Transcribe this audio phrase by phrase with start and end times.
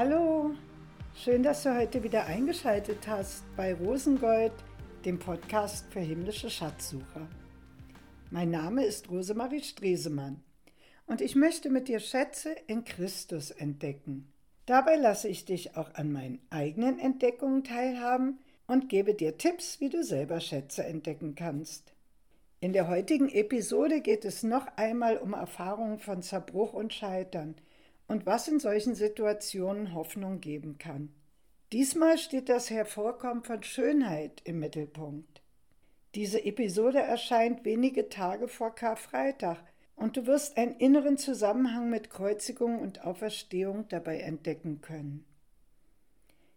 [0.00, 0.52] Hallo,
[1.12, 4.52] schön, dass du heute wieder eingeschaltet hast bei Rosengold,
[5.04, 7.26] dem Podcast für himmlische Schatzsucher.
[8.30, 10.40] Mein Name ist Rosemarie Stresemann
[11.06, 14.32] und ich möchte mit dir Schätze in Christus entdecken.
[14.66, 18.38] Dabei lasse ich dich auch an meinen eigenen Entdeckungen teilhaben
[18.68, 21.92] und gebe dir Tipps, wie du selber Schätze entdecken kannst.
[22.60, 27.56] In der heutigen Episode geht es noch einmal um Erfahrungen von Zerbruch und Scheitern
[28.08, 31.10] und was in solchen Situationen Hoffnung geben kann.
[31.72, 35.42] Diesmal steht das Hervorkommen von Schönheit im Mittelpunkt.
[36.14, 39.58] Diese Episode erscheint wenige Tage vor Karfreitag
[39.94, 45.24] und du wirst einen inneren Zusammenhang mit Kreuzigung und Auferstehung dabei entdecken können.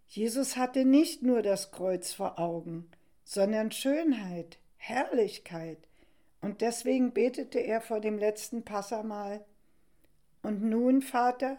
[0.07, 2.89] Jesus hatte nicht nur das Kreuz vor Augen,
[3.23, 5.77] sondern Schönheit, Herrlichkeit,
[6.41, 9.45] und deswegen betete er vor dem letzten Passamal
[10.41, 11.57] Und nun, Vater,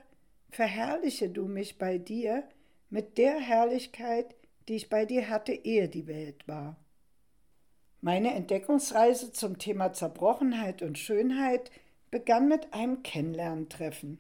[0.50, 2.44] verherrliche du mich bei dir
[2.91, 4.34] mit der Herrlichkeit,
[4.69, 6.77] die ich bei dir hatte, ehe die Welt war.
[8.00, 11.70] Meine Entdeckungsreise zum Thema Zerbrochenheit und Schönheit
[12.10, 14.19] begann mit einem Kennenlerntreffen.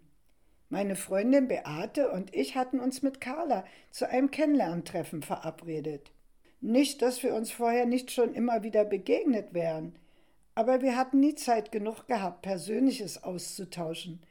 [0.68, 6.12] Meine Freundin Beate und ich hatten uns mit Carla zu einem Kennenlerntreffen verabredet.
[6.62, 9.96] Nicht, dass wir uns vorher nicht schon immer wieder begegnet wären,
[10.54, 14.22] aber wir hatten nie Zeit genug gehabt, Persönliches auszutauschen.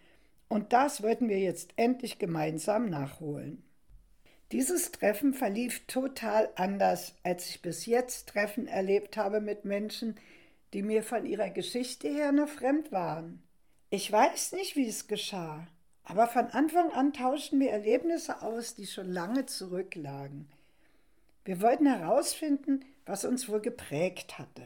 [0.52, 3.64] Und das wollten wir jetzt endlich gemeinsam nachholen.
[4.52, 10.18] Dieses Treffen verlief total anders, als ich bis jetzt Treffen erlebt habe mit Menschen,
[10.74, 13.42] die mir von ihrer Geschichte her nur fremd waren.
[13.92, 15.70] Ich weiß nicht, wie es geschah,
[16.04, 20.50] aber von Anfang an tauschten wir Erlebnisse aus, die schon lange zurücklagen.
[21.46, 24.64] Wir wollten herausfinden, was uns wohl geprägt hatte.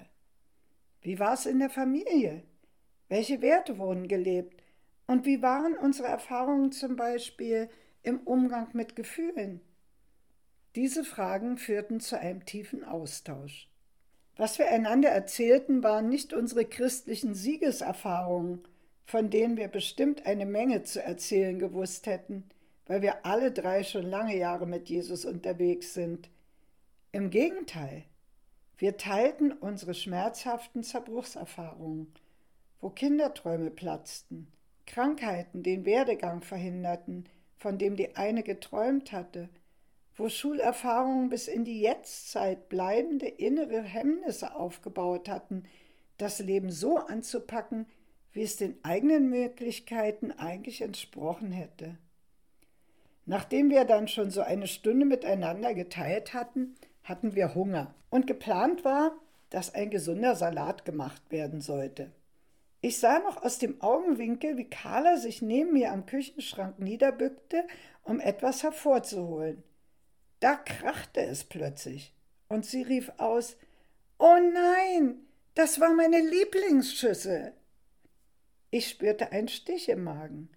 [1.03, 2.41] Wie war es in der Familie?
[3.07, 4.64] Welche Werte wurden gelebt?
[5.07, 7.69] Und wie waren unsere Erfahrungen zum Beispiel
[8.03, 9.61] im Umgang mit Gefühlen?
[10.75, 13.69] Diese Fragen führten zu einem tiefen Austausch.
[14.35, 18.63] Was wir einander erzählten, waren nicht unsere christlichen Siegeserfahrungen,
[19.05, 22.43] von denen wir bestimmt eine Menge zu erzählen gewusst hätten,
[22.87, 26.29] weil wir alle drei schon lange Jahre mit Jesus unterwegs sind.
[27.11, 28.03] Im Gegenteil,
[28.77, 32.11] wir teilten unsere schmerzhaften Zerbruchserfahrungen,
[32.81, 34.51] wo Kinderträume platzten,
[34.85, 37.25] Krankheiten den Werdegang verhinderten,
[37.57, 39.49] von dem die eine geträumt hatte,
[40.15, 45.63] wo Schulerfahrungen bis in die Jetztzeit bleibende innere Hemmnisse aufgebaut hatten,
[46.17, 47.85] das Leben so anzupacken,
[48.31, 51.97] wie es den eigenen Möglichkeiten eigentlich entsprochen hätte.
[53.25, 58.85] Nachdem wir dann schon so eine Stunde miteinander geteilt hatten, hatten wir Hunger und geplant
[58.85, 59.15] war,
[59.49, 62.11] dass ein gesunder Salat gemacht werden sollte.
[62.85, 67.65] Ich sah noch aus dem Augenwinkel, wie Carla sich neben mir am Küchenschrank niederbückte,
[68.03, 69.63] um etwas hervorzuholen.
[70.39, 72.13] Da krachte es plötzlich,
[72.47, 73.57] und sie rief aus
[74.19, 75.17] Oh nein,
[75.55, 77.53] das war meine Lieblingsschüssel.
[78.69, 80.51] Ich spürte einen Stich im Magen,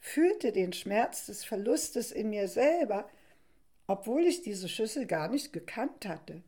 [0.00, 3.10] fühlte den Schmerz des Verlustes in mir selber,
[3.86, 6.42] obwohl ich diese Schüssel gar nicht gekannt hatte.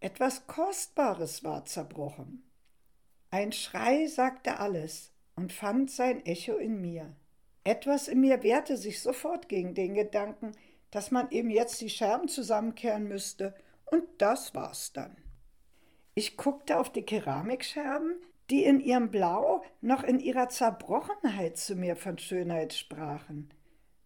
[0.00, 2.42] Etwas Kostbares war zerbrochen.
[3.36, 7.14] Ein Schrei sagte alles und fand sein Echo in mir.
[7.64, 10.52] Etwas in mir wehrte sich sofort gegen den Gedanken,
[10.90, 13.54] dass man eben jetzt die Scherben zusammenkehren müsste,
[13.84, 15.18] und das war's dann.
[16.14, 18.14] Ich guckte auf die Keramikscherben,
[18.48, 23.50] die in ihrem Blau noch in ihrer Zerbrochenheit zu mir von Schönheit sprachen.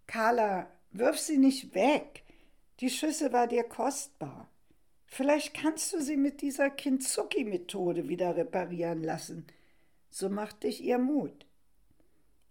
[0.08, 2.24] Carla, wirf sie nicht weg.
[2.80, 4.49] Die Schüssel war dir kostbar.
[5.12, 9.44] Vielleicht kannst du sie mit dieser Kintsugi-Methode wieder reparieren lassen.
[10.08, 11.46] So machte ich ihr Mut.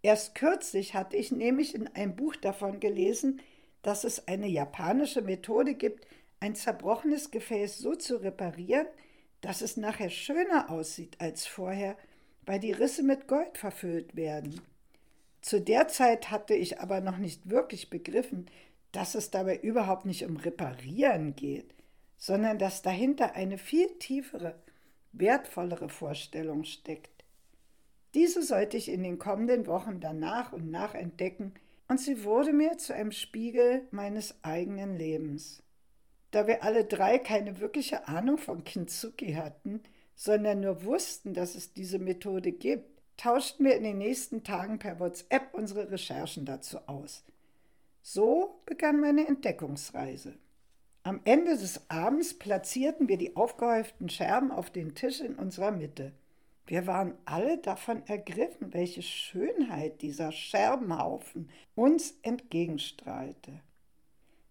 [0.01, 3.41] Erst kürzlich hatte ich nämlich in einem Buch davon gelesen,
[3.81, 6.05] dass es eine japanische Methode gibt,
[6.41, 8.87] ein zerbrochenes Gefäß so zu reparieren,
[9.39, 11.97] dass es nachher schöner aussieht als vorher,
[12.45, 14.59] weil die Risse mit Gold verfüllt werden.
[15.41, 18.47] Zu der Zeit hatte ich aber noch nicht wirklich begriffen,
[18.91, 21.73] dass es dabei überhaupt nicht um Reparieren geht,
[22.19, 24.61] sondern dass dahinter eine viel tiefere,
[25.13, 27.23] wertvollere Vorstellung steckt.
[28.13, 31.53] Diese sollte ich in den kommenden Wochen danach und nach entdecken,
[31.87, 35.63] und sie wurde mir zu einem Spiegel meines eigenen Lebens.
[36.29, 39.81] Da wir alle drei keine wirkliche Ahnung von Kintsugi hatten,
[40.15, 44.99] sondern nur wussten, dass es diese Methode gibt, tauschten wir in den nächsten Tagen per
[44.99, 47.23] WhatsApp unsere Recherchen dazu aus.
[48.03, 50.37] So begann meine Entdeckungsreise.
[51.03, 56.11] Am Ende des Abends platzierten wir die aufgehäuften Scherben auf den Tisch in unserer Mitte.
[56.67, 63.61] Wir waren alle davon ergriffen, welche Schönheit dieser Scherbenhaufen uns entgegenstrahlte.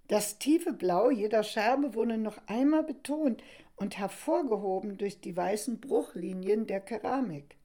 [0.09, 3.43] Das tiefe Blau jeder Scherbe wurde noch einmal betont
[3.77, 7.57] und hervorgehoben durch die weißen Bruchlinien der Keramik.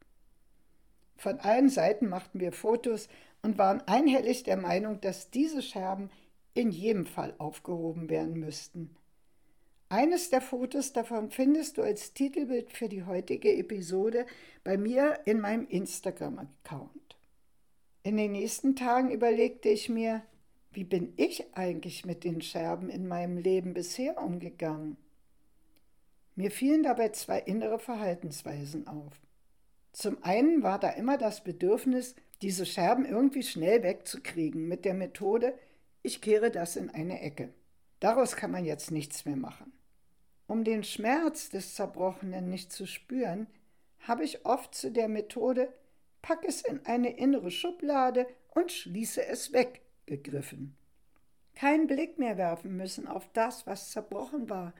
[1.15, 3.07] Von allen Seiten machten wir Fotos
[3.41, 6.09] und waren einhellig der Meinung, dass diese Scherben
[6.53, 8.95] in jedem Fall aufgehoben werden müssten.
[9.89, 14.25] Eines der Fotos davon findest du als Titelbild für die heutige Episode
[14.63, 17.17] bei mir in meinem Instagram-Account.
[18.01, 20.23] In den nächsten Tagen überlegte ich mir,
[20.71, 24.97] wie bin ich eigentlich mit den Scherben in meinem Leben bisher umgegangen?
[26.35, 29.13] Mir fielen dabei zwei innere Verhaltensweisen auf.
[29.91, 35.53] Zum einen war da immer das Bedürfnis, diese Scherben irgendwie schnell wegzukriegen mit der Methode,
[36.03, 37.53] ich kehre das in eine Ecke.
[37.99, 39.73] Daraus kann man jetzt nichts mehr machen.
[40.45, 43.47] Um den Schmerz des Zerbrochenen nicht zu spüren,
[43.99, 45.73] habe ich oft zu der Methode
[46.23, 50.75] pack es in eine innere Schublade und schließe es weg gegriffen.
[51.53, 54.73] Keinen Blick mehr werfen müssen auf das, was zerbrochen war,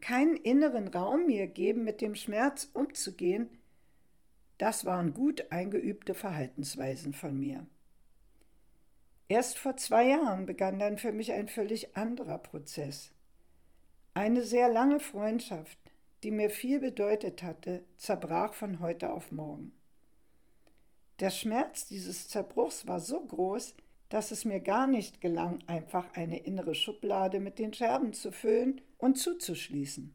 [0.00, 3.48] keinen inneren Raum mir geben, mit dem Schmerz umzugehen,
[4.58, 7.66] das waren gut eingeübte Verhaltensweisen von mir.
[9.28, 13.10] Erst vor zwei Jahren begann dann für mich ein völlig anderer Prozess.
[14.12, 15.78] Eine sehr lange Freundschaft,
[16.22, 19.72] die mir viel bedeutet hatte, zerbrach von heute auf morgen.
[21.20, 23.74] Der Schmerz dieses Zerbruchs war so groß,
[24.08, 28.80] dass es mir gar nicht gelang, einfach eine innere Schublade mit den Scherben zu füllen
[28.98, 30.14] und zuzuschließen.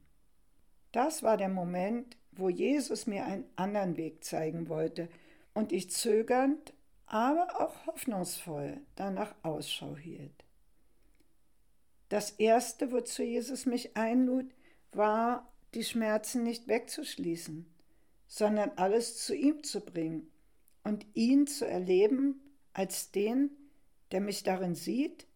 [0.92, 5.10] Das war der Moment, wo Jesus mir einen anderen Weg zeigen wollte
[5.54, 6.74] und ich zögernd,
[7.10, 10.46] aber auch hoffnungsvoll danach Ausschau hielt.
[12.08, 14.46] Das Erste, wozu Jesus mich einlud,
[14.92, 17.66] war, die Schmerzen nicht wegzuschließen,
[18.28, 20.32] sondern alles zu ihm zu bringen
[20.84, 22.42] und ihn zu erleben
[22.74, 23.52] als den,
[24.12, 25.28] der mich darin sieht,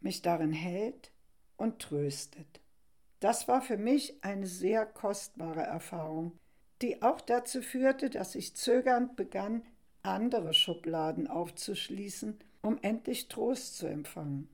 [0.00, 1.12] mich darin hält
[1.56, 2.60] und tröstet.
[3.20, 6.38] Das war für mich eine sehr kostbare Erfahrung,
[6.80, 9.62] die auch dazu führte, dass ich zögernd begann,
[10.02, 14.48] andere Schubladen aufzuschließen, um endlich Trost zu empfangen.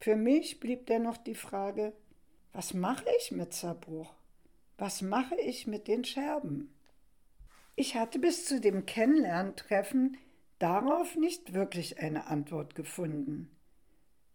[0.00, 1.92] Für mich blieb dennoch die Frage,
[2.52, 4.12] was mache ich mit Zerbruch?
[4.78, 6.74] Was mache ich mit den Scherben?
[7.76, 10.18] Ich hatte bis zu dem Kennenlerntreffen
[10.58, 13.50] darauf nicht wirklich eine Antwort gefunden.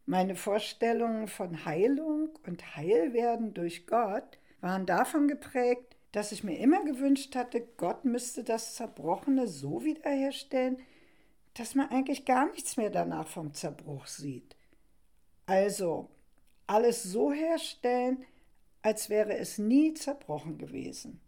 [0.05, 6.83] Meine Vorstellungen von Heilung und Heilwerden durch Gott waren davon geprägt, dass ich mir immer
[6.83, 10.79] gewünscht hatte, Gott müsste das Zerbrochene so wiederherstellen,
[11.53, 14.55] dass man eigentlich gar nichts mehr danach vom Zerbruch sieht.
[15.45, 16.09] Also
[16.65, 18.25] alles so herstellen,
[18.81, 21.21] als wäre es nie zerbrochen gewesen.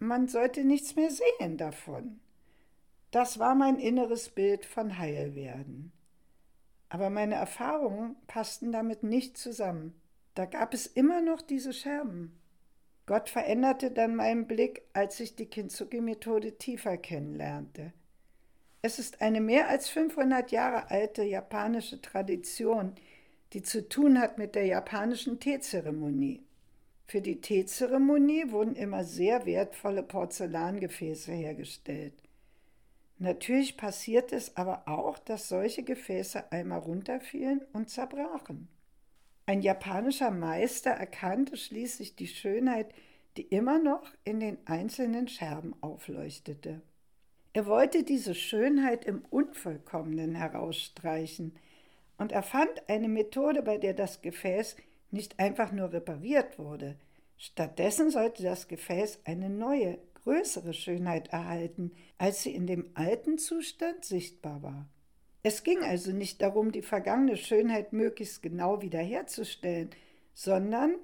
[0.00, 2.18] Man sollte nichts mehr sehen davon.
[3.10, 5.92] Das war mein inneres Bild von Heilwerden.
[6.88, 10.00] Aber meine Erfahrungen passten damit nicht zusammen.
[10.34, 12.40] Da gab es immer noch diese Scherben.
[13.06, 17.92] Gott veränderte dann meinen Blick, als ich die Kintsugi-Methode tiefer kennenlernte.
[18.80, 22.94] Es ist eine mehr als 500 Jahre alte japanische Tradition,
[23.52, 26.42] die zu tun hat mit der japanischen Teezeremonie.
[27.06, 32.14] Für die Teezeremonie wurden immer sehr wertvolle Porzellangefäße hergestellt.
[33.18, 38.68] Natürlich passiert es aber auch, dass solche Gefäße einmal runterfielen und zerbrachen.
[39.46, 42.94] Ein japanischer Meister erkannte schließlich die Schönheit,
[43.36, 46.80] die immer noch in den einzelnen Scherben aufleuchtete.
[47.52, 51.56] Er wollte diese Schönheit im Unvollkommenen herausstreichen,
[52.16, 54.76] und er fand eine Methode, bei der das Gefäß
[55.10, 56.96] nicht einfach nur repariert wurde.
[57.36, 64.04] Stattdessen sollte das Gefäß eine neue, größere Schönheit erhalten, als sie in dem alten Zustand
[64.04, 64.88] sichtbar war.
[65.46, 69.90] Es ging also nicht darum, die vergangene Schönheit möglichst genau wiederherzustellen,
[70.32, 70.94] sondern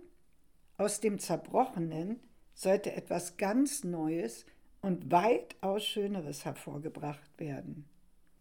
[0.79, 2.21] aus dem Zerbrochenen
[2.55, 4.47] sollte etwas ganz Neues
[4.81, 7.85] und weitaus Schöneres hervorgebracht werden.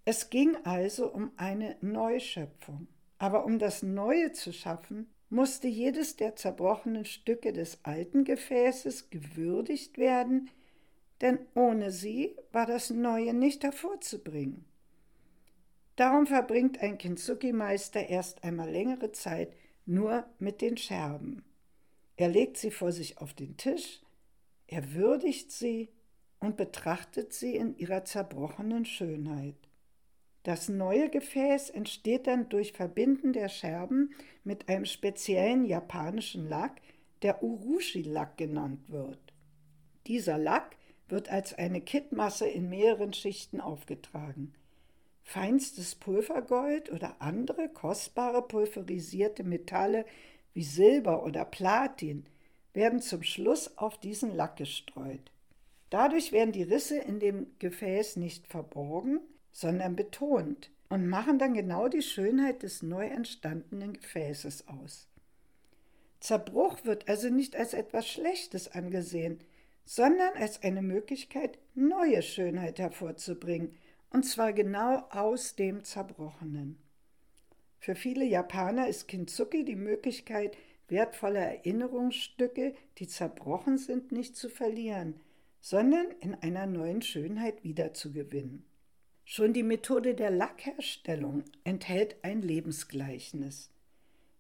[0.06, 2.88] Es ging also um eine Neuschöpfung.
[3.18, 9.98] Aber um das Neue zu schaffen, musste jedes der zerbrochenen Stücke des alten Gefäßes gewürdigt
[9.98, 10.50] werden,
[11.20, 14.68] denn ohne sie war das Neue nicht hervorzubringen.
[16.00, 19.53] Darum verbringt ein Kintsugi-Meister erst einmal längere Zeit
[19.86, 21.44] nur mit den Scherben.
[22.15, 24.00] Er legt sie vor sich auf den Tisch,
[24.68, 25.89] er würdigt sie
[26.39, 29.58] und betrachtet sie in ihrer zerbrochenen Schönheit.
[30.44, 34.13] Das neue Gefäß entsteht dann durch Verbinden der Scherben
[34.46, 36.79] mit einem speziellen japanischen Lack,
[37.24, 39.34] der Urushi-Lack genannt wird.
[40.08, 40.77] Dieser Lack
[41.10, 44.53] wird als eine Kittmasse in mehreren Schichten aufgetragen.
[45.29, 50.05] Feinstes Pulvergold oder andere kostbare pulverisierte Metalle
[50.55, 52.25] wie Silber oder Platin
[52.74, 55.31] werden zum Schluss auf diesen Lack gestreut.
[55.91, 59.19] Dadurch werden die Risse in dem Gefäß nicht verborgen,
[59.51, 65.07] sondern betont und machen dann genau die Schönheit des neu entstandenen Gefäßes aus.
[66.21, 69.41] Zerbruch wird also nicht als etwas Schlechtes angesehen,
[69.86, 73.77] sondern als eine Möglichkeit, neue Schönheit hervorzubringen,
[74.11, 76.77] und zwar genau aus dem Zerbrochenen.
[77.79, 85.19] Für viele Japaner ist Kintsugi die Möglichkeit, wertvolle Erinnerungsstücke, die zerbrochen sind, nicht zu verlieren,
[85.61, 88.65] sondern in einer neuen Schönheit wiederzugewinnen.
[89.23, 93.69] Schon die Methode der Lackherstellung enthält ein Lebensgleichnis.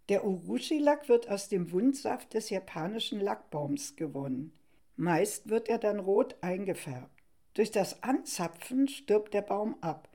[0.09, 4.51] Der Urushi-Lack wird aus dem Wundsaft des japanischen Lackbaums gewonnen.
[4.95, 7.18] Meist wird er dann rot eingefärbt.
[7.53, 10.09] Durch das Anzapfen stirbt der Baum ab,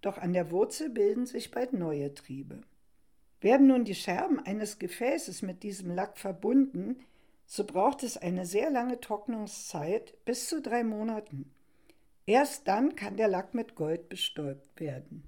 [0.00, 2.62] doch an der Wurzel bilden sich bald neue Triebe.
[3.40, 7.04] Werden nun die Scherben eines Gefäßes mit diesem Lack verbunden,
[7.46, 11.50] so braucht es eine sehr lange Trocknungszeit bis zu drei Monaten.
[12.24, 15.24] Erst dann kann der Lack mit Gold bestäubt werden.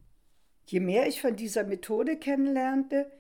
[0.67, 3.11] Je mehr ich von dieser Methode kennenlernte,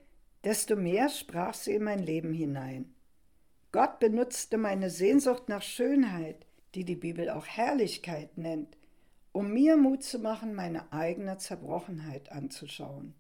[0.45, 2.95] desto mehr sprach sie in mein Leben hinein.
[3.73, 8.76] Gott benutzte meine Sehnsucht nach Schönheit, die die Bibel auch Herrlichkeit nennt,
[9.33, 13.14] um mir Mut zu machen, meine eigene Zerbrochenheit anzuschauen.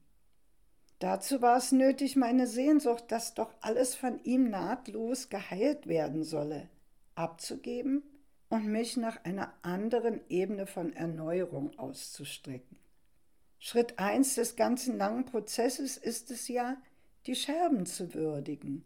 [1.00, 6.68] Dazu war es nötig, meine Sehnsucht, dass doch alles von ihm nahtlos geheilt werden solle,
[7.14, 8.02] abzugeben
[8.48, 12.78] und mich nach einer anderen Ebene von Erneuerung auszustrecken.
[13.58, 16.76] Schritt 1 des ganzen langen Prozesses ist es ja,
[17.26, 18.84] die Scherben zu würdigen,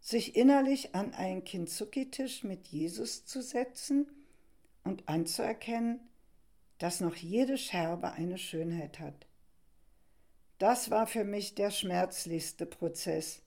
[0.00, 4.10] sich innerlich an einen Kintsuki-Tisch mit Jesus zu setzen
[4.84, 6.00] und anzuerkennen,
[6.78, 9.26] dass noch jede Scherbe eine Schönheit hat.
[10.58, 13.42] Das war für mich der schmerzlichste Prozess,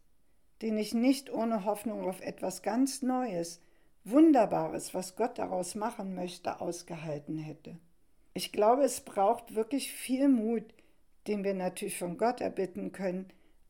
[0.62, 3.62] den ich nicht ohne Hoffnung auf etwas ganz Neues,
[4.04, 7.78] Wunderbares, was Gott daraus machen möchte, ausgehalten hätte.
[8.34, 10.64] Ich glaube, es braucht wirklich viel Mut,
[11.28, 13.28] den wir natürlich von Gott erbitten können,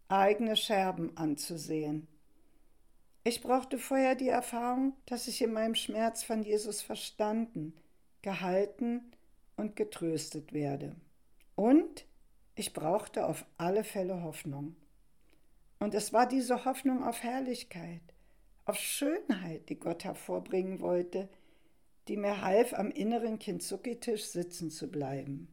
[0.07, 2.07] eigene Scherben anzusehen.
[3.23, 7.73] Ich brauchte vorher die Erfahrung, dass ich in meinem Schmerz von Jesus verstanden,
[8.23, 9.11] gehalten
[9.57, 10.95] und getröstet werde.
[11.55, 12.05] Und
[12.55, 14.75] ich brauchte auf alle Fälle Hoffnung.
[15.79, 18.01] Und es war diese Hoffnung auf Herrlichkeit,
[18.65, 21.29] auf Schönheit, die Gott hervorbringen wollte,
[22.07, 25.47] die mir half, am inneren Kintsuki-Tisch sitzen zu bleiben.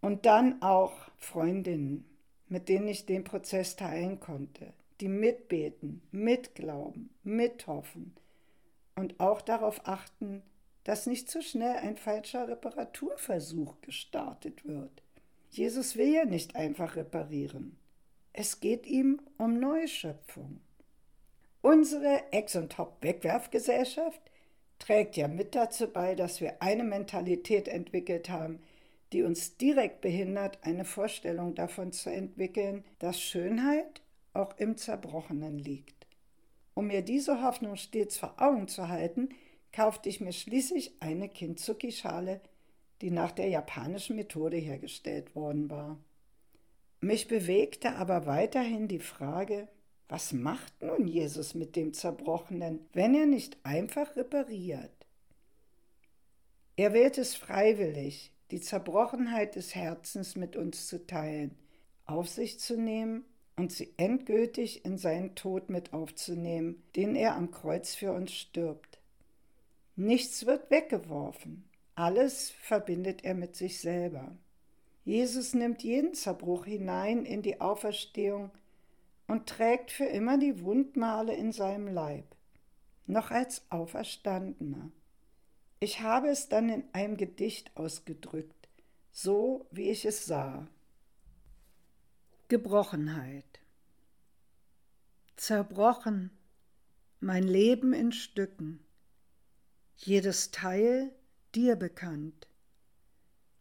[0.00, 2.04] Und dann auch Freundinnen,
[2.48, 8.14] mit denen ich den Prozess teilen konnte, die mitbeten, mitglauben, mithoffen
[8.94, 10.42] und auch darauf achten,
[10.84, 15.02] dass nicht zu schnell ein falscher Reparaturversuch gestartet wird.
[15.50, 17.76] Jesus will ja nicht einfach reparieren.
[18.32, 20.60] Es geht ihm um Neuschöpfung.
[21.62, 24.20] Unsere Ex- und Top-Wegwerfgesellschaft
[24.78, 28.60] trägt ja mit dazu bei, dass wir eine Mentalität entwickelt haben,
[29.12, 34.02] die uns direkt behindert, eine Vorstellung davon zu entwickeln, dass Schönheit
[34.34, 36.06] auch im Zerbrochenen liegt.
[36.74, 39.28] Um mir diese Hoffnung stets vor Augen zu halten,
[39.72, 42.40] kaufte ich mir schließlich eine Kintsuki-Schale,
[43.00, 45.98] die nach der japanischen Methode hergestellt worden war.
[47.00, 49.68] Mich bewegte aber weiterhin die Frage,
[50.08, 54.90] was macht nun Jesus mit dem Zerbrochenen, wenn er nicht einfach repariert?
[56.76, 61.56] Er wählt es freiwillig, die Zerbrochenheit des Herzens mit uns zu teilen,
[62.04, 63.24] auf sich zu nehmen
[63.56, 68.98] und sie endgültig in seinen Tod mit aufzunehmen, den er am Kreuz für uns stirbt.
[69.96, 74.36] Nichts wird weggeworfen, alles verbindet er mit sich selber.
[75.04, 78.50] Jesus nimmt jeden Zerbruch hinein in die Auferstehung
[79.28, 82.24] und trägt für immer die Wundmale in seinem Leib,
[83.06, 84.90] noch als Auferstandener.
[85.78, 88.68] Ich habe es dann in einem Gedicht ausgedrückt,
[89.12, 90.66] so wie ich es sah.
[92.54, 93.58] Gebrochenheit.
[95.34, 96.30] Zerbrochen,
[97.18, 98.78] mein Leben in Stücken,
[99.96, 101.12] jedes Teil
[101.56, 102.46] dir bekannt.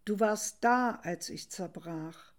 [0.06, 2.36] Du warst da, als ich zerbrach,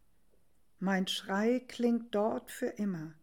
[0.78, 3.14] mein Schrei klingt dort für immer.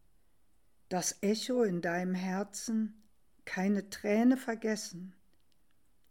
[0.89, 3.01] Das Echo in deinem Herzen,
[3.45, 5.15] keine Träne vergessen.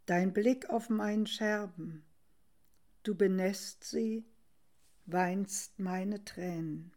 [0.07, 2.03] Dein Blick auf meinen Scherben,
[3.03, 4.25] du benässt sie,
[5.05, 6.95] weinst meine Tränen.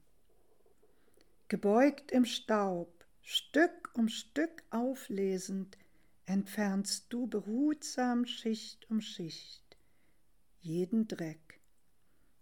[1.48, 5.78] Gebeugt im Staub, Stück um Stück auflesend,
[6.26, 9.64] entfernst du behutsam Schicht um Schicht
[10.64, 11.60] jeden Dreck,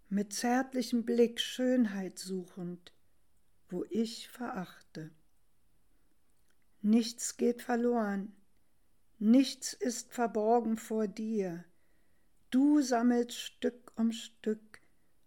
[0.08, 2.92] mit zärtlichem Blick Schönheit suchend,
[3.68, 5.10] wo ich verachte.
[6.82, 8.32] Nichts geht verloren,
[9.18, 11.64] nichts ist verborgen vor dir.
[12.50, 14.80] Du sammelst Stück um Stück,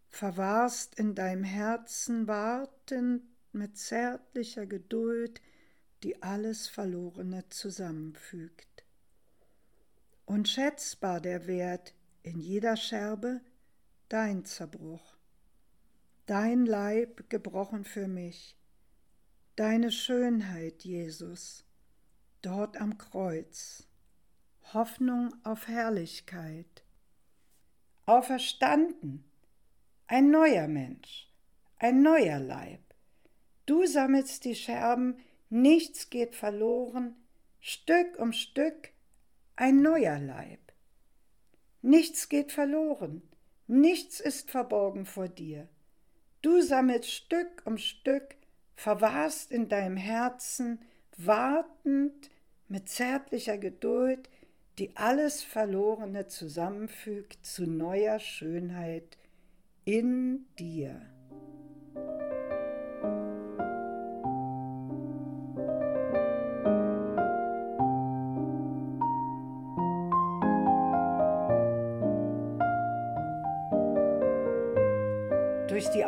[0.10, 3.24] verwahrst in deinem Herzen wartend
[3.56, 5.42] mit zärtlicher Geduld,
[6.04, 8.86] die alles Verlorene zusammenfügt.
[10.26, 13.42] Unschätzbar der Wert in jeder Scherbe,
[14.10, 15.18] dein Zerbruch,
[16.26, 18.56] dein Leib gebrochen für mich,
[19.56, 21.66] deine Schönheit, Jesus,
[22.42, 23.88] dort am Kreuz,
[24.74, 26.84] Hoffnung auf Herrlichkeit.
[28.08, 29.24] Auferstanden,
[30.08, 31.32] ein neuer Mensch,
[31.78, 32.85] ein neuer Leib.
[33.66, 35.18] Du sammelst die Scherben,
[35.50, 37.16] nichts geht verloren,
[37.60, 38.90] Stück um Stück
[39.56, 40.60] ein neuer Leib.
[41.82, 43.24] Nichts geht verloren,
[43.68, 45.68] nichts ist verborgen vor dir.
[46.42, 48.36] Du sammelst Stück um Stück
[48.76, 50.80] verwahrst in deinem Herzen,
[51.18, 52.30] wartend
[52.68, 54.30] mit zärtlicher Geduld,
[54.78, 59.18] die alles Verlorene zusammenfügt zu neuer Schönheit
[59.86, 61.15] in dir.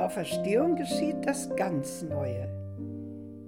[0.07, 2.47] Auferstehung geschieht das ganz Neue.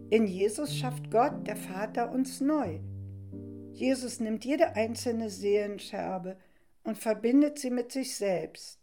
[0.09, 2.79] In Jesus schafft Gott, der Vater, uns neu.
[3.71, 6.35] Jesus nimmt jede einzelne Seelenscherbe
[6.83, 8.77] und verbindet sie mit sich selbst.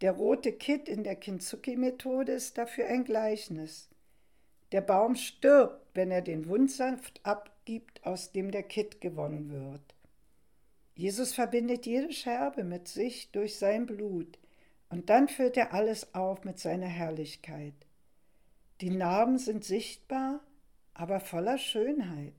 [0.00, 3.88] Der rote Kitt in der Kintsugi-Methode ist dafür ein Gleichnis.
[4.72, 9.94] Der Baum stirbt, wenn er den Wundsaft abgibt, aus dem der Kitt gewonnen wird.
[10.96, 14.36] Jesus verbindet jede Scherbe mit sich durch sein Blut,
[14.90, 17.74] und dann füllt er alles auf mit seiner Herrlichkeit.
[18.80, 20.40] Die Narben sind sichtbar,
[20.94, 22.34] aber voller Schönheit.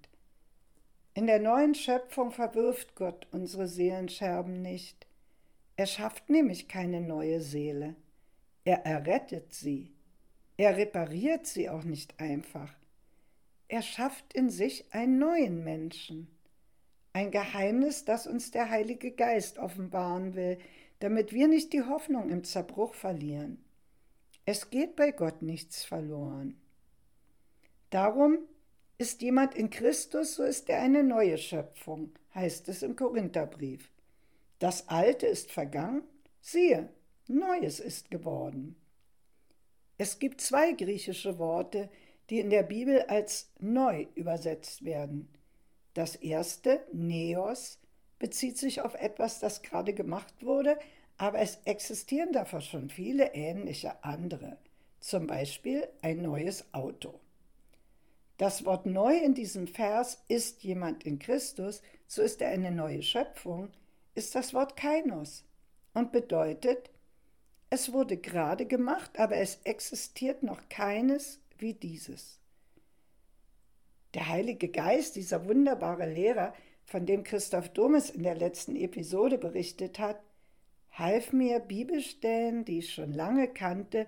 [1.14, 5.06] In der neuen Schöpfung verwirft Gott unsere Seelenscherben nicht.
[5.76, 7.96] Er schafft nämlich keine neue Seele.
[8.64, 9.92] Er errettet sie.
[10.58, 12.74] Er repariert sie auch nicht einfach.
[13.68, 16.28] Er schafft in sich einen neuen Menschen.
[17.14, 20.58] Ein Geheimnis, das uns der Heilige Geist offenbaren will,
[21.00, 23.64] damit wir nicht die Hoffnung im Zerbruch verlieren.
[24.46, 26.60] Es geht bei Gott nichts verloren.
[27.90, 28.40] Darum
[28.98, 33.92] ist jemand in Christus, so ist er eine neue Schöpfung, heißt es im Korintherbrief.
[34.60, 36.04] Das Alte ist vergangen,
[36.42, 36.90] siehe,
[37.28, 38.76] Neues ist geworden.
[39.98, 41.90] Es gibt zwei griechische Worte,
[42.30, 45.30] die in der Bibel als neu übersetzt werden.
[45.94, 47.79] Das erste, Neos,
[48.19, 50.77] bezieht sich auf etwas, das gerade gemacht wurde,
[51.17, 54.58] aber es existieren davon schon viele ähnliche andere,
[54.99, 57.19] zum Beispiel ein neues Auto.
[58.38, 63.01] Das Wort neu in diesem Vers ist jemand in Christus, so ist er eine neue
[63.01, 63.69] Schöpfung,
[64.15, 65.43] ist das Wort kainos
[65.93, 66.89] und bedeutet,
[67.69, 72.39] es wurde gerade gemacht, aber es existiert noch keines wie dieses.
[74.13, 76.53] Der Heilige Geist, dieser wunderbare Lehrer,
[76.89, 80.19] von dem Christoph Domes in der letzten Episode berichtet hat,
[80.91, 84.08] half mir, Bibelstellen, die ich schon lange kannte,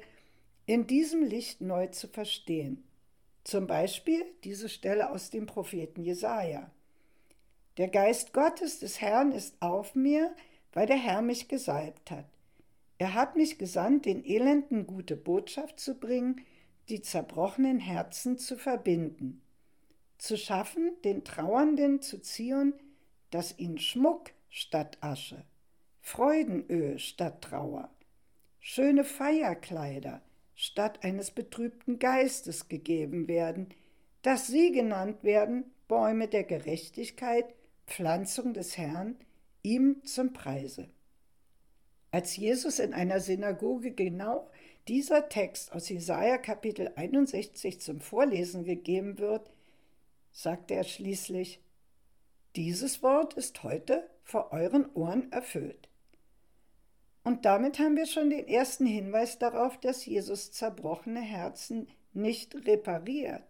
[0.65, 2.83] in diesem Licht neu zu verstehen.
[3.43, 6.71] Zum Beispiel diese Stelle aus dem Propheten Jesaja.
[7.77, 10.35] Der Geist Gottes des Herrn ist auf mir,
[10.73, 12.25] weil der Herr mich gesalbt hat.
[12.97, 16.41] Er hat mich gesandt, den Elenden gute Botschaft zu bringen,
[16.89, 19.41] die zerbrochenen Herzen zu verbinden,
[20.21, 22.75] zu schaffen, den Trauernden zu ziehen,
[23.31, 25.43] dass ihnen Schmuck statt Asche,
[25.99, 27.89] Freudenöl statt Trauer,
[28.59, 30.21] schöne Feierkleider
[30.53, 33.69] statt eines betrübten Geistes gegeben werden,
[34.21, 37.45] dass sie genannt werden Bäume der Gerechtigkeit,
[37.87, 39.15] Pflanzung des Herrn,
[39.63, 40.87] ihm zum Preise.
[42.11, 44.51] Als Jesus in einer Synagoge genau
[44.87, 49.49] dieser Text aus Jesaja Kapitel 61 zum Vorlesen gegeben wird,
[50.31, 51.61] sagte er schließlich:
[52.55, 55.89] Dieses Wort ist heute vor euren Ohren erfüllt.
[57.23, 63.43] Und damit haben wir schon den ersten Hinweis darauf, dass Jesus zerbrochene Herzen nicht repariert,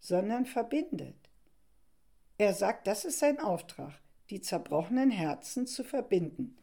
[0.00, 1.16] sondern verbindet.
[2.38, 3.92] Er sagt, das ist sein Auftrag,
[4.30, 6.56] die zerbrochenen Herzen zu verbinden.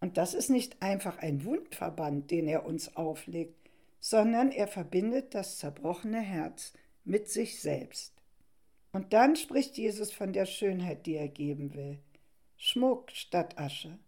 [0.00, 5.58] Und das ist nicht einfach ein Wundverband, den er uns auflegt, sondern er verbindet das
[5.58, 6.72] zerbrochene Herz
[7.04, 8.19] mit sich selbst.
[8.92, 11.98] Und dann spricht Jesus von der Schönheit, die er geben will.
[12.56, 13.98] Schmuck statt Asche.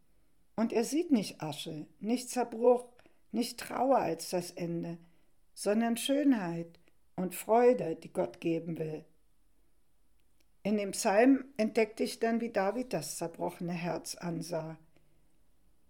[0.57, 2.87] Und er sieht nicht Asche, nicht Zerbruch,
[3.31, 4.99] nicht Trauer als das Ende,
[5.55, 6.79] sondern Schönheit
[7.17, 9.05] und Freude, die Gott geben will.
[10.65, 14.79] In dem Psalm entdeckte ich dann, wie David das zerbrochene Herz ansah.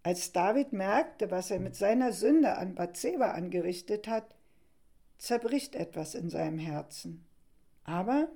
[0.03, 4.35] Als David merkte, was er mit seiner Sünde an Bathseba angerichtet hat,
[5.19, 7.25] zerbricht etwas in seinem Herzen.
[7.85, 8.29] Aber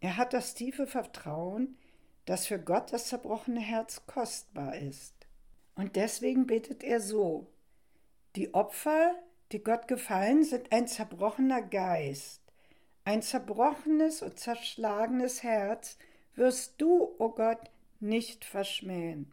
[0.00, 1.76] er hat das tiefe Vertrauen,
[2.24, 5.14] dass für Gott das zerbrochene Herz kostbar ist.
[5.74, 7.46] Und deswegen betet er so,
[8.36, 9.14] die Opfer,
[9.52, 12.42] die Gott gefallen, sind ein zerbrochener Geist,
[13.04, 15.96] ein zerbrochenes und zerschlagenes Herz
[16.34, 19.32] wirst du, o oh Gott, nicht verschmähen.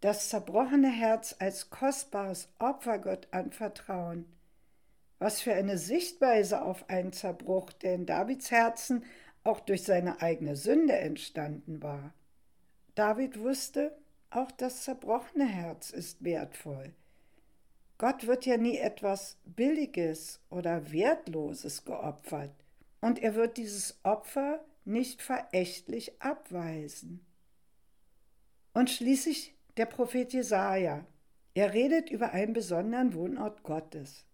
[0.00, 4.24] Das zerbrochene Herz als kostbares Opfer Gott anvertrauen.
[5.18, 9.04] Was für eine Sichtweise auf einen Zerbruch, der in Davids Herzen
[9.44, 12.12] auch durch seine eigene Sünde entstanden war.
[12.94, 13.96] David wusste,
[14.30, 16.92] auch das zerbrochene Herz ist wertvoll.
[17.96, 22.52] Gott wird ja nie etwas Billiges oder Wertloses geopfert,
[23.00, 27.24] und er wird dieses Opfer nicht verächtlich abweisen.
[28.74, 31.06] Und schließlich der Prophet Jesaja.
[31.54, 34.24] Er redet über einen besonderen Wohnort Gottes.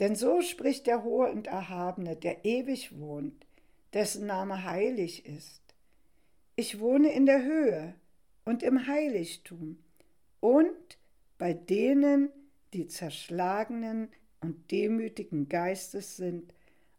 [0.00, 3.46] Denn so spricht der Hohe und Erhabene, der ewig wohnt,
[3.92, 5.62] dessen Name heilig ist.
[6.56, 7.94] Ich wohne in der Höhe
[8.44, 9.78] und im Heiligtum
[10.40, 10.98] und
[11.38, 12.30] bei denen,
[12.72, 14.08] die zerschlagenen
[14.40, 16.52] und demütigen Geistes sind,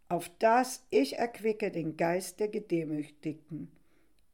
[0.09, 3.71] auf das ich erquicke den Geist der Gedemütigten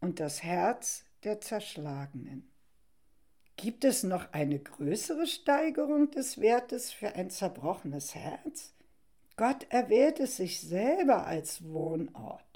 [0.02, 2.50] und das Herz der Zerschlagenen.
[3.58, 8.74] Gibt es noch eine größere Steigerung des Wertes für ein zerbrochenes Herz?
[9.36, 12.47] Gott erwählte sich selber als Wohnort.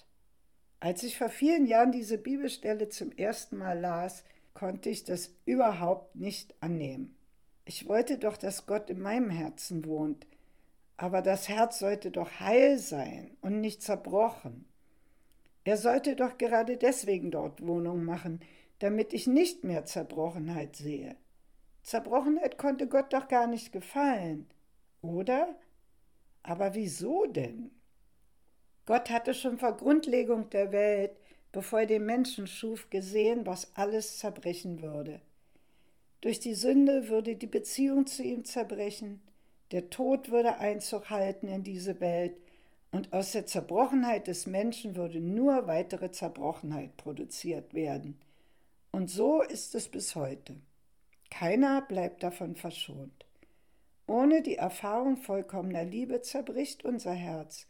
[0.82, 4.24] Als ich vor vielen Jahren diese Bibelstelle zum ersten Mal las,
[4.56, 7.16] konnte ich das überhaupt nicht annehmen.
[7.66, 10.26] Ich wollte doch, dass Gott in meinem Herzen wohnt,
[10.98, 14.66] aber das Herz sollte doch heil sein und nicht zerbrochen.
[15.66, 18.40] Er sollte doch gerade deswegen dort Wohnung machen,
[18.80, 21.16] damit ich nicht mehr Zerbrochenheit sehe.
[21.84, 24.48] Zerbrochenheit konnte Gott doch gar nicht gefallen,
[25.04, 25.56] oder?
[26.42, 27.70] Aber wieso denn?
[28.86, 31.12] Gott hatte schon vor Grundlegung der Welt,
[31.52, 35.22] bevor er den Menschen schuf, gesehen, was alles zerbrechen würde.
[36.22, 39.22] Durch die Sünde würde die Beziehung zu ihm zerbrechen,
[39.72, 42.36] der Tod würde Einzug halten in diese Welt
[42.92, 48.20] und aus der Zerbrochenheit des Menschen würde nur weitere Zerbrochenheit produziert werden.
[48.92, 50.58] Und so ist es bis heute.
[51.30, 53.26] Keiner bleibt davon verschont.
[54.08, 57.66] Ohne die Erfahrung vollkommener Liebe zerbricht unser Herz,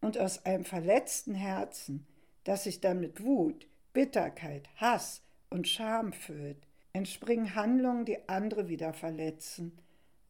[0.00, 2.06] und aus einem verletzten Herzen,
[2.44, 8.92] das sich dann mit Wut, Bitterkeit, Hass und Scham füllt, entspringen Handlungen, die andere wieder
[8.92, 9.78] verletzen.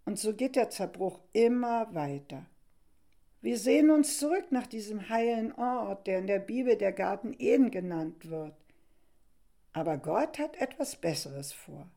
[0.05, 2.47] Und so geht der Zerbruch immer weiter.
[3.43, 7.71] Wir sehen uns zurück nach diesem heilen Ort, der in der Bibel der Garten Eden
[7.71, 8.55] genannt wird.
[9.73, 11.89] Aber Gott hat etwas Besseres vor.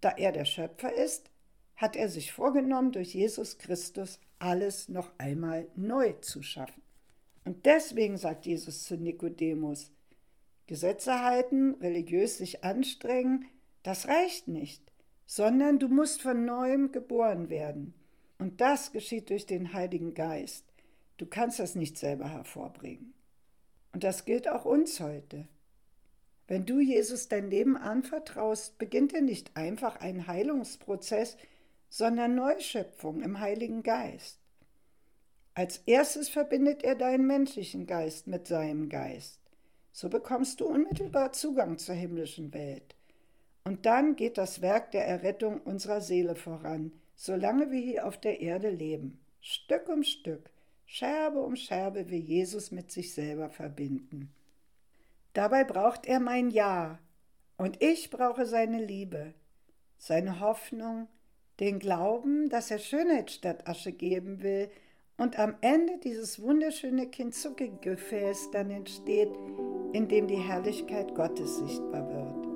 [0.00, 1.30] Da er der Schöpfer ist,
[1.76, 6.82] hat er sich vorgenommen, durch Jesus Christus alles noch einmal neu zu schaffen.
[7.46, 9.92] Und deswegen sagt Jesus zu Nikodemus,
[10.66, 13.46] Gesetze halten, religiös sich anstrengen,
[13.84, 14.82] das reicht nicht,
[15.26, 17.94] sondern du musst von neuem geboren werden.
[18.38, 20.64] Und das geschieht durch den Heiligen Geist.
[21.18, 23.14] Du kannst das nicht selber hervorbringen.
[23.92, 25.46] Und das gilt auch uns heute.
[26.48, 31.36] Wenn du Jesus dein Leben anvertraust, beginnt er nicht einfach ein Heilungsprozess,
[31.90, 34.40] sondern Neuschöpfung im Heiligen Geist.
[35.56, 39.40] Als erstes verbindet er deinen menschlichen Geist mit seinem Geist.
[39.90, 42.94] So bekommst du unmittelbar Zugang zur himmlischen Welt.
[43.64, 48.42] Und dann geht das Werk der Errettung unserer Seele voran, solange wir hier auf der
[48.42, 49.18] Erde leben.
[49.40, 50.50] Stück um Stück,
[50.84, 54.30] Scherbe um Scherbe will Jesus mit sich selber verbinden.
[55.32, 56.98] Dabei braucht er mein Ja
[57.56, 59.32] und ich brauche seine Liebe,
[59.96, 61.08] seine Hoffnung,
[61.60, 64.68] den Glauben, dass er Schönheit statt Asche geben will
[65.16, 69.30] und am Ende dieses wunderschöne Kintsugi-Gefäß dann entsteht,
[69.92, 72.46] in dem die Herrlichkeit Gottes sichtbar wird.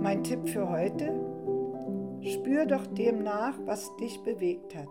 [0.00, 1.34] Mein Tipp für heute?
[2.22, 4.88] Spür doch dem nach, was dich bewegt hat.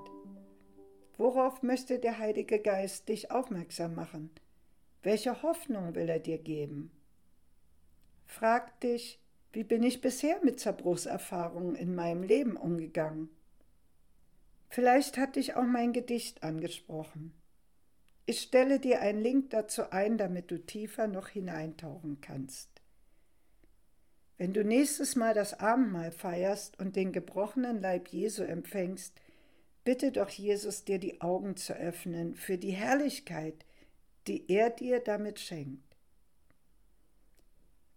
[1.17, 4.31] Worauf möchte der Heilige Geist dich aufmerksam machen?
[5.01, 6.91] Welche Hoffnung will er dir geben?
[8.25, 9.22] Frag dich,
[9.53, 13.29] wie bin ich bisher mit Zerbruchserfahrungen in meinem Leben umgegangen?
[14.69, 17.31] Vielleicht hat dich auch mein Gedicht angesprochen.
[18.25, 22.69] Ich stelle dir einen Link dazu ein, damit du tiefer noch hineintauchen kannst.
[24.37, 29.13] Wenn du nächstes Mal das Abendmahl feierst und den gebrochenen Leib Jesu empfängst,
[29.83, 33.65] bitte doch Jesus dir die Augen zu öffnen für die Herrlichkeit,
[34.25, 35.92] die er dir damit schenkt.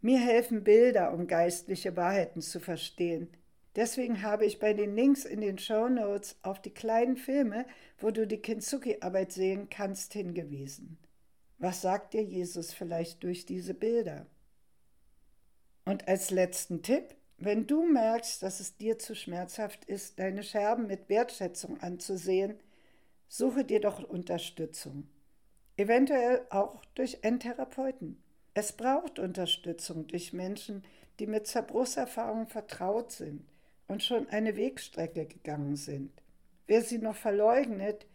[0.07, 3.29] Mir helfen Bilder, um geistliche Wahrheiten zu verstehen.
[3.75, 7.66] Deswegen habe ich bei den Links in den Show Notes auf die kleinen Filme,
[7.99, 10.97] wo du die Kintsugi-Arbeit sehen kannst, hingewiesen.
[11.59, 14.27] Was sagt dir Jesus vielleicht durch diese Bilder?
[15.85, 20.87] Und als letzten Tipp, wenn du merkst, dass es dir zu schmerzhaft ist, deine Scherben
[20.87, 22.61] mit Wertschätzung anzusehen,
[23.27, 25.09] suche dir doch Unterstützung.
[25.77, 28.23] Eventuell auch durch einen Therapeuten.
[28.59, 30.83] Es braucht Unterstützung durch Menschen,
[31.19, 33.45] die mit Zerbruchserfahrungen vertraut sind
[33.87, 36.11] und schon eine Wegstrecke gegangen sind.
[36.66, 38.07] Wer sie noch verleugnet,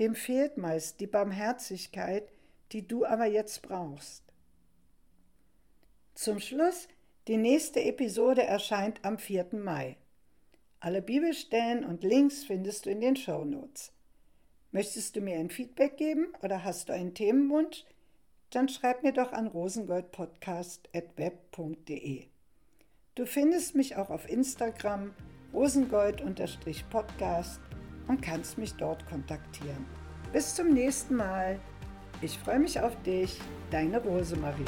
[0.00, 2.28] dem fehlt meist die Barmherzigkeit,
[2.72, 4.24] die du aber jetzt brauchst.
[6.16, 6.88] Zum Schluss
[7.28, 9.50] die nächste Episode erscheint am 4.
[9.52, 9.96] Mai.
[10.80, 13.92] Alle Bibelstellen und Links findest du in den Show Notes.
[14.72, 17.84] Möchtest du mir ein Feedback geben oder hast du einen Themenwunsch?
[18.54, 22.26] Dann schreib mir doch an rosengoldpodcast.web.de.
[23.16, 25.12] Du findest mich auch auf Instagram
[25.52, 27.60] rosengold-podcast
[28.06, 29.84] und kannst mich dort kontaktieren.
[30.32, 31.58] Bis zum nächsten Mal.
[32.22, 33.40] Ich freue mich auf dich,
[33.70, 34.64] deine Rosemarie.